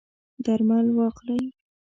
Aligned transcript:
درمل 0.45 0.87
واخلئ 0.97 1.43